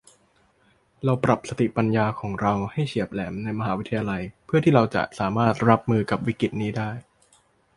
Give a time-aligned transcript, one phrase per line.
[1.03, 6.89] เราปรับสติปัญญาของเราให้เฉียบแหลมในมหาวิทยาลัยเพื่อที่เราจะสามารถรับมือกับวิกฤตินี้ได้